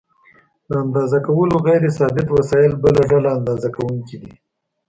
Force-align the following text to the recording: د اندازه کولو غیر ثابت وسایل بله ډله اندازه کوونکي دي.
د 0.67 0.69
اندازه 0.83 1.19
کولو 1.27 1.55
غیر 1.67 1.83
ثابت 1.97 2.27
وسایل 2.31 2.71
بله 2.83 3.01
ډله 3.11 3.29
اندازه 3.37 3.67
کوونکي 3.75 4.17
دي. 4.21 4.33